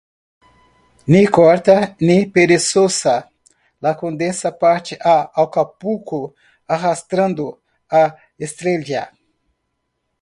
[1.13, 1.75] Ni corta
[2.09, 3.13] ni perezosa,
[3.87, 6.33] La Condesa parte a Acapulco
[6.65, 7.45] arrastrando
[7.99, 8.01] a
[8.47, 9.03] Estrella.